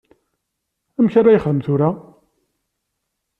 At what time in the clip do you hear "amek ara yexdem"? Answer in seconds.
0.97-1.59